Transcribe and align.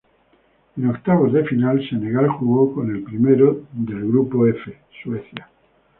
En 0.79 0.89
octavos 0.89 1.31
de 1.31 1.43
final, 1.45 1.79
Senegal 1.87 2.27
jugó 2.29 2.73
con 2.73 2.89
el 2.89 3.03
primero 3.03 3.65
del 3.71 4.07
grupo 4.07 4.47
F, 4.47 4.79
Suecia. 5.03 5.47